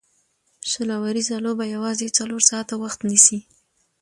[0.69, 3.39] شل اووريزه لوبه یوازي څلور ساعته وخت نیسي.